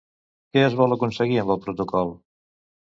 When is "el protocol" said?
1.57-2.15